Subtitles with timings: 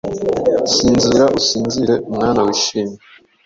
[0.73, 2.97] Sinzira, usinzire, mwana wishimye!